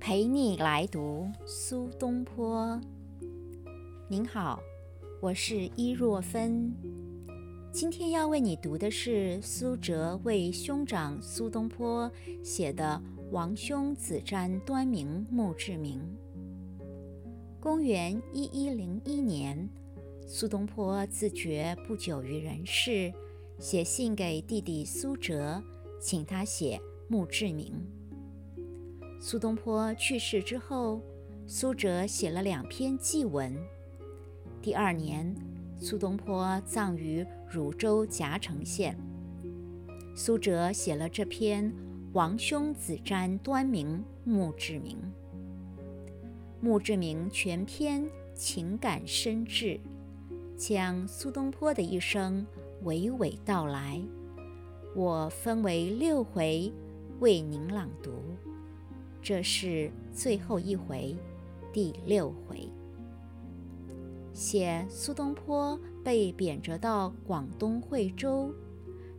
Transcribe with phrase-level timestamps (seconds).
[0.00, 2.80] 陪你来读苏东坡。
[4.08, 4.58] 您好，
[5.20, 6.72] 我是伊若芬。
[7.70, 12.10] 今天要为你读的是苏辙为兄长苏东坡
[12.42, 13.00] 写的
[13.30, 16.00] 《王兄子瞻端明墓志铭》。
[17.60, 19.68] 公元一一零一年，
[20.26, 23.12] 苏东坡自觉不久于人世，
[23.58, 25.62] 写信给弟弟苏辙，
[26.00, 27.74] 请他写墓志铭。
[29.20, 31.00] 苏东坡去世之后，
[31.44, 33.52] 苏辙写了两篇祭文。
[34.62, 35.34] 第二年，
[35.76, 38.96] 苏东坡葬于汝州夹城县。
[40.14, 41.64] 苏辙写了这篇
[42.12, 44.96] 《王兄子瞻端明墓志铭》。
[46.60, 49.80] 墓志铭全篇情感深挚，
[50.56, 52.46] 将苏东坡的一生
[52.84, 54.00] 娓娓道来。
[54.94, 56.72] 我分为六回
[57.18, 58.12] 为您朗读。
[59.28, 61.14] 这是最后一回，
[61.70, 62.66] 第六回，
[64.32, 68.50] 写苏东坡被贬谪到广东惠州，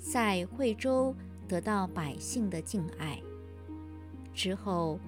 [0.00, 1.14] 在惠州
[1.46, 3.22] 得到百姓的敬爱。
[4.34, 4.98] 之后，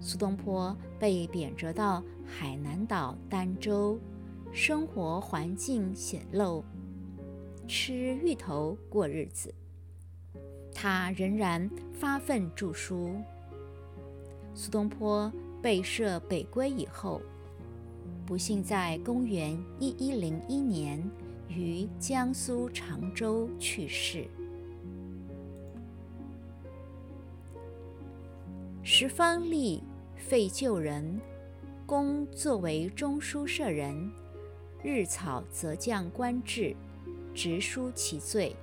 [0.00, 3.98] 苏东坡被贬谪到海南岛儋州，
[4.52, 6.62] 生活环境简陋，
[7.66, 9.52] 吃芋头过日子。
[10.72, 13.16] 他仍然发奋著书。
[14.58, 17.20] 苏东坡被赦北归以后，
[18.24, 20.98] 不幸在公元一一零一年
[21.46, 24.26] 于江苏常州去世。
[28.82, 29.82] 时方立
[30.16, 31.20] 废旧人，
[31.84, 34.10] 公作为中书舍人，
[34.82, 36.74] 日草则降官制，
[37.34, 38.56] 直书其罪，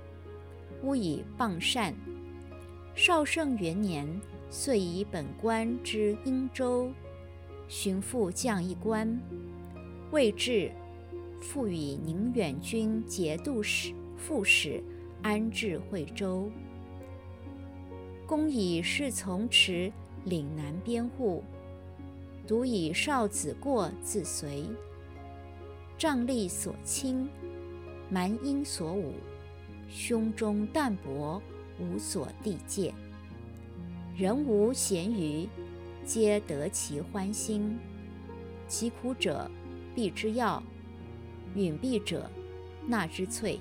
[0.82, 1.94] 勿以谤善。
[2.96, 4.08] 绍圣元年。
[4.56, 6.92] 遂以本官之英州
[7.66, 9.20] 巡抚将一官，
[10.12, 10.70] 未至，
[11.40, 14.80] 复以宁远军节度使副使
[15.22, 16.48] 安置惠州。
[18.28, 19.92] 公以侍从持
[20.24, 21.42] 岭南边户，
[22.46, 24.66] 独以少子过自随。
[25.98, 27.28] 仗力所轻，
[28.08, 29.14] 蛮阴所侮，
[29.88, 31.42] 胸中淡泊，
[31.80, 32.94] 无所地界。
[34.16, 35.48] 人无闲余，
[36.04, 37.76] 皆得其欢心。
[38.68, 39.50] 其苦者，
[39.92, 40.62] 必之药；
[41.56, 42.30] 允避者，
[42.86, 43.58] 纳之粹。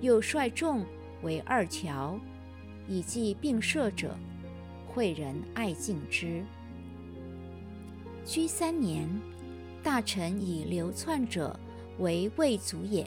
[0.00, 0.86] 又率众
[1.24, 2.16] 为二乔，
[2.86, 4.16] 以济病舍者，
[4.86, 6.44] 惠人爱敬之。
[8.24, 9.08] 居三年，
[9.82, 11.58] 大臣以流窜者
[11.98, 13.04] 为魏卒也。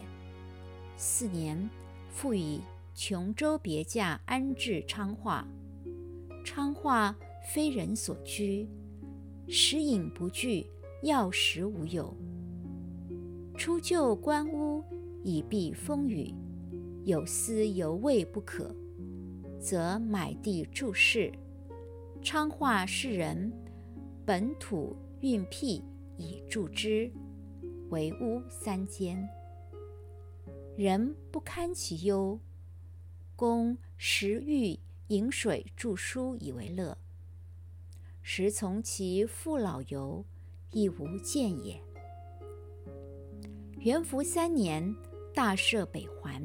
[0.98, 1.70] 四年，
[2.10, 2.60] 复以
[2.94, 5.48] 琼州别驾安置昌化。
[6.46, 8.70] 昌化非人所居，
[9.48, 10.68] 食饮不惧，
[11.02, 12.16] 药食无有。
[13.58, 14.84] 出就官屋
[15.24, 16.32] 以避风雨，
[17.04, 18.74] 有司犹未不可，
[19.60, 21.34] 则买地住室。
[22.22, 23.52] 昌化士人
[24.24, 25.84] 本土运辟
[26.16, 27.12] 以助之，
[27.90, 29.28] 为屋三间。
[30.78, 32.40] 人不堪其忧，
[33.36, 34.78] 公食欲。
[35.10, 36.98] 饮水著书以为乐，
[38.24, 40.26] 时从其父老游，
[40.72, 41.80] 亦无见也。
[43.82, 44.96] 元符三年，
[45.32, 46.42] 大赦北还，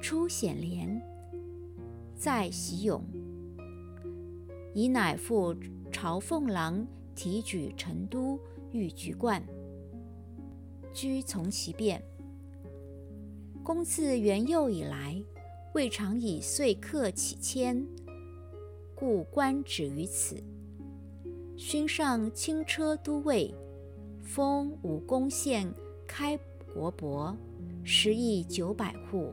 [0.00, 0.98] 出显廉，
[2.16, 3.04] 在习勇，
[4.72, 5.54] 以乃父
[5.92, 8.40] 朝奉郎提举成都
[8.70, 9.44] 御局冠，
[10.94, 12.02] 居从其变。
[13.62, 15.22] 公自元佑以来。
[15.74, 17.86] 未尝以岁客起迁，
[18.94, 20.36] 故官止于此。
[21.56, 23.54] 勋上轻车都尉，
[24.22, 25.72] 封武功县
[26.06, 26.38] 开
[26.74, 27.34] 国伯，
[27.82, 29.32] 食邑九百户。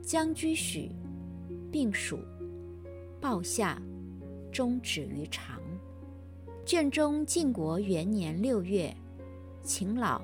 [0.00, 0.92] 将居许，
[1.72, 2.20] 并属，
[3.20, 3.82] 报下，
[4.52, 5.60] 终止于长。
[6.64, 8.96] 卷中晋国元年六月，
[9.64, 10.22] 秦老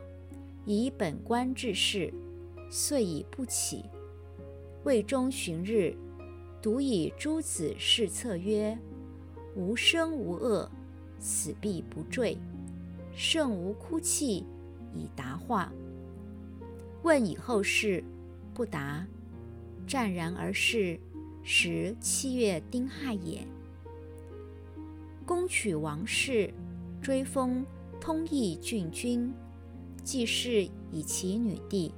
[0.65, 2.15] 以本官致仕，
[2.71, 3.83] 遂以不起。
[4.87, 5.97] 魏中旬日，
[6.63, 8.79] 独以诸子试策曰
[9.57, 10.71] ：“无生无恶，
[11.19, 12.39] 死必不坠。
[13.13, 14.47] 圣无哭泣，
[14.95, 15.73] 以答话。”
[17.03, 18.05] 问以后事，
[18.55, 19.05] 不答。
[19.89, 21.01] 湛然而逝。
[21.43, 23.45] 时七月丁亥也。
[25.25, 26.55] 攻取王室，
[27.03, 27.67] 追封
[28.01, 29.35] 通义郡君，
[30.05, 30.63] 继世
[30.93, 31.93] 以其女弟，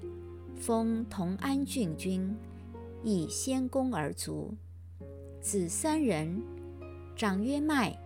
[0.57, 2.35] 封同安郡君。
[3.03, 4.55] 以先公而卒。
[5.41, 6.43] 子三人，
[7.15, 7.97] 长曰迈，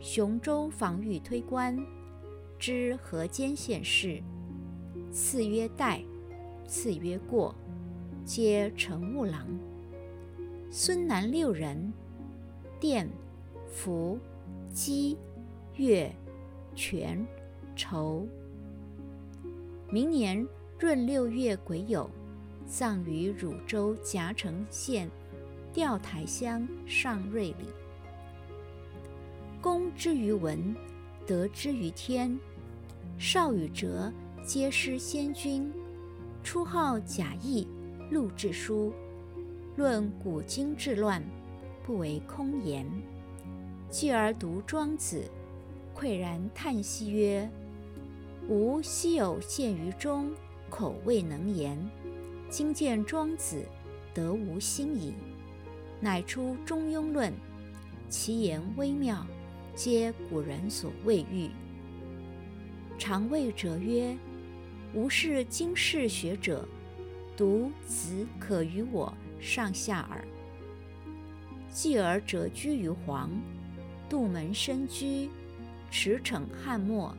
[0.00, 1.78] 雄州防御推官，
[2.58, 4.22] 知河间县事。
[5.10, 6.02] 次曰代，
[6.66, 7.54] 次曰过，
[8.24, 9.46] 皆乘务郎。
[10.70, 11.92] 孙南六人，
[12.80, 13.08] 殿、
[13.68, 14.18] 福、
[14.72, 15.18] 姬、
[15.76, 16.10] 越、
[16.74, 17.24] 权、
[17.76, 18.26] 仇。
[19.90, 20.48] 明年
[20.80, 22.08] 闰六月癸酉，
[22.66, 25.10] 葬于汝州夹城县
[25.72, 27.66] 钓台乡上瑞里。
[29.60, 30.74] 公之于文，
[31.26, 32.38] 德之于天。
[33.18, 34.12] 少与哲
[34.44, 35.72] 皆师先君，
[36.42, 37.68] 初号贾谊，
[38.10, 38.92] 录志书。
[39.76, 41.22] 论古今治乱，
[41.84, 42.84] 不为空言。
[43.88, 45.22] 继而读庄子，
[45.94, 47.48] 喟然叹息曰
[48.48, 50.32] ：“吾昔有见于中，
[50.68, 51.78] 口未能言。
[52.52, 53.64] 今见庄子，
[54.12, 55.14] 得无心矣。”
[56.02, 57.32] 乃出《中庸论》，
[58.10, 59.26] 其言微妙，
[59.74, 61.48] 皆古人所未遇。
[62.98, 64.14] 常谓者曰
[64.92, 66.68] ：“吾是经世学者，
[67.34, 69.10] 读子可与我。”
[69.40, 70.22] 上下耳。
[71.70, 73.30] 继而谪居于黄，
[74.10, 75.30] 杜门深居，
[75.90, 77.16] 驰骋翰墨，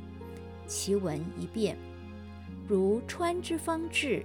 [0.67, 1.75] 其文一变，
[2.67, 4.23] 如川之方至，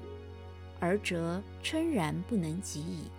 [0.81, 3.11] 而谪称然不能及矣。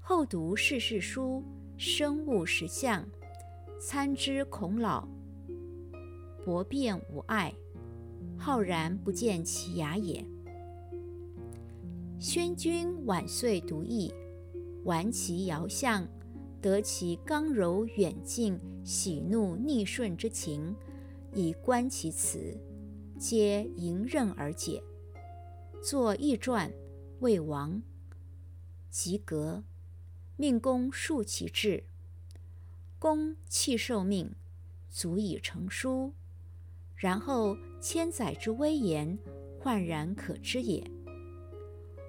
[0.00, 1.42] 后读世事书，
[1.76, 3.04] 生物实相，
[3.80, 5.08] 参知孔老，
[6.44, 7.52] 博辩无碍，
[8.36, 10.24] 浩然不见其雅也。
[12.18, 14.12] 宣君晚岁独异，
[14.84, 16.06] 玩其遥相，
[16.60, 20.74] 得其刚柔远近、喜怒逆顺之情，
[21.32, 22.56] 以观其辞，
[23.18, 24.82] 皆迎刃而解。
[25.82, 26.72] 作易传，
[27.18, 27.82] 魏王
[28.88, 29.64] 及格，
[30.36, 31.82] 命公述其志。
[33.00, 34.32] 公弃受命，
[34.88, 36.12] 足以成书。
[36.94, 39.18] 然后千载之威严，
[39.58, 40.88] 焕然可知也。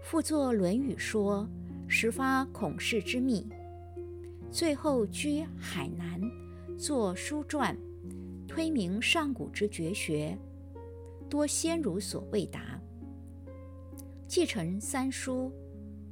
[0.03, 1.49] 复作《论语》说，
[1.87, 3.49] 始发孔氏之秘。
[4.51, 6.21] 最后居海南，
[6.77, 7.75] 作书传，
[8.47, 10.37] 推明上古之绝学，
[11.27, 12.72] 多先儒所未达。
[14.35, 15.51] 继承三书，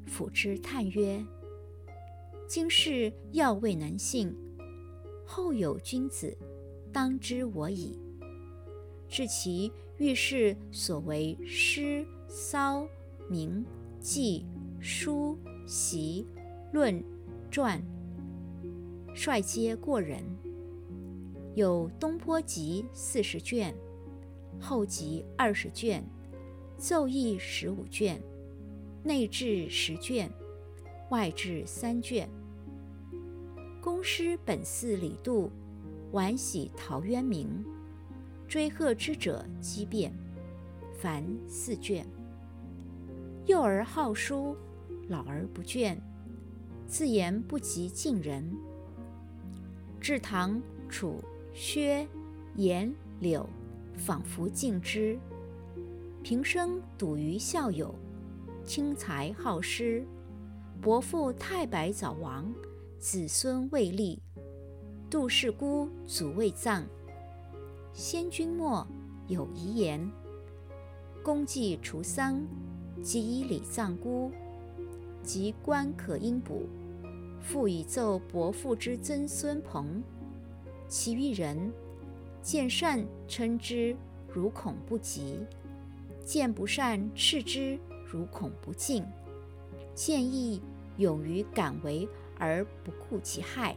[0.05, 1.25] 辅之叹曰
[2.47, 4.31] ：“今世要未能信，
[5.25, 6.37] 后有君子，
[6.93, 7.97] 当知我矣。”
[9.09, 12.87] 至其遇事所为诗、骚、
[13.27, 13.65] 明。
[13.99, 14.45] 记、
[14.79, 15.35] 书、
[15.65, 16.23] 习、
[16.71, 17.03] 论、
[17.49, 17.81] 传，
[19.15, 20.23] 率皆过人。
[21.55, 23.75] 有东坡集四十卷，
[24.59, 26.03] 后集二十卷，
[26.81, 28.19] 奏议十五卷，
[29.03, 30.27] 内志十卷，
[31.11, 32.27] 外志三卷。
[33.79, 35.51] 公师本寺李杜，
[36.11, 37.63] 晚喜陶渊明，
[38.47, 40.11] 追贺之者激变，
[40.97, 42.03] 凡四卷。
[43.45, 44.57] 幼而好书，
[45.07, 45.95] 老而不倦，
[46.87, 48.43] 自言不及近人。
[49.99, 51.23] 至唐、楚、
[51.53, 52.07] 薛、
[52.55, 53.47] 颜、柳，
[53.95, 55.19] 仿佛敬之。
[56.23, 57.93] 平生笃于校友，
[58.63, 60.05] 轻才好诗。
[60.79, 62.53] 伯父太白早亡，
[62.99, 64.21] 子孙未立。
[65.09, 66.85] 杜氏孤祖未葬。
[67.91, 68.87] 先君末
[69.27, 70.09] 有遗言，
[71.23, 72.39] 公祭除丧。
[73.01, 74.29] 即以礼葬孤，
[75.23, 76.67] 及官可应补，
[77.39, 80.03] 复以奏伯父之曾孙朋。
[80.87, 81.71] 其余人
[82.43, 83.95] 见善称之，
[84.31, 85.37] 如恐不及；
[86.31, 89.05] 见不善斥之，如恐不敬。
[89.93, 90.61] 见义
[90.95, 92.07] 勇于敢为
[92.39, 93.75] 而不顾其害，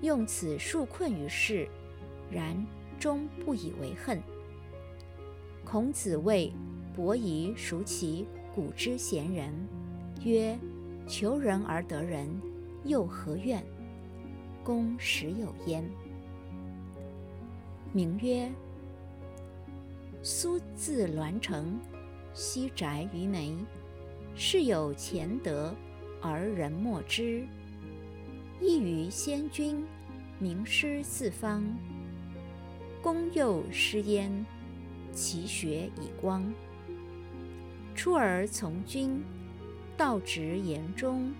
[0.00, 1.68] 用此数困于世，
[2.30, 2.66] 然
[2.98, 4.18] 终不以为恨。
[5.62, 6.50] 孔子谓。
[6.94, 9.52] 伯夷孰其古之贤人？
[10.24, 10.58] 曰：
[11.06, 12.26] 求人而得人，
[12.84, 13.62] 又何怨？
[14.64, 15.84] 公实有焉。
[17.92, 18.50] 名曰
[20.28, 21.78] 苏字栾成，
[22.34, 23.54] 西宅于眉，
[24.34, 25.72] 世有贤德
[26.20, 27.46] 而人莫之。
[28.60, 29.86] 异于先君，
[30.40, 31.64] 名师四方。
[33.00, 34.44] 公幼师焉，
[35.12, 36.52] 其学以光。
[37.94, 39.22] 出而从军，
[39.96, 41.32] 道直言忠，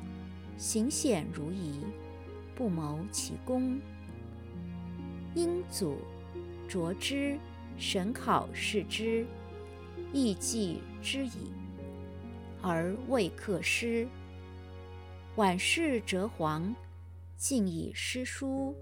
[0.57, 1.81] 行险如夷，
[2.55, 3.81] 不谋其功。
[5.35, 5.99] 因祖
[6.69, 7.37] 卓之，
[7.78, 9.26] 审考视之，
[10.12, 11.52] 亦记之矣，
[12.62, 14.09] 而未克师。
[15.37, 16.75] 晚逝谪皇，
[17.37, 18.75] 竟以诗书。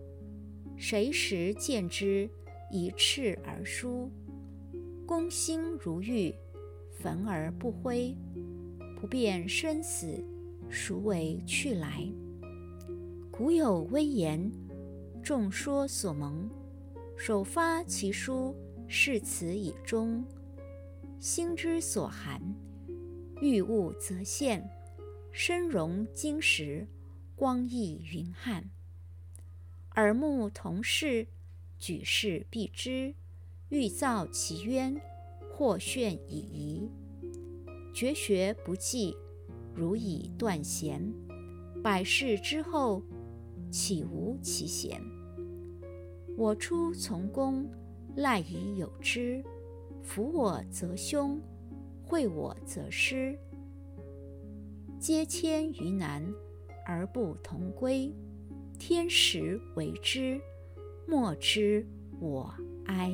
[0.76, 2.30] 谁时见之，
[2.70, 4.10] 以赤而书？
[5.06, 6.34] 公心如玉，
[7.00, 8.16] 焚而不灰。
[9.00, 10.24] 不辨生死，
[10.70, 12.08] 孰为去来？
[13.30, 14.50] 古有微言，
[15.22, 16.48] 众说所蒙。
[17.16, 18.54] 首发其书，
[18.86, 20.24] 是此以终。
[21.18, 22.40] 心之所含，
[23.40, 24.68] 欲物则现。
[25.32, 26.86] 身容金石，
[27.34, 28.70] 光溢云汉。
[29.96, 31.26] 耳目同视，
[31.78, 33.14] 举世必知。
[33.70, 35.00] 欲造其渊，
[35.50, 36.88] 或炫以疑。
[37.92, 39.16] 绝学不济，
[39.74, 41.12] 如以断弦。
[41.82, 43.02] 百世之后，
[43.70, 45.00] 岂无其贤？
[46.36, 47.68] 我出从公，
[48.16, 49.42] 赖以有之。
[50.02, 51.40] 辅我则兄，
[52.04, 53.38] 惠我则师。
[54.98, 56.22] 皆迁于南，
[56.84, 58.12] 而不同归。
[58.78, 60.38] 天时为之，
[61.06, 61.86] 莫之
[62.20, 62.52] 我
[62.84, 63.12] 哀。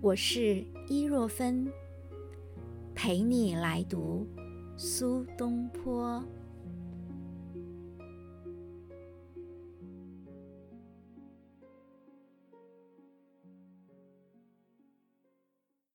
[0.00, 1.66] 我是伊若芬，
[2.94, 4.26] 陪你来读
[4.76, 6.22] 苏东坡。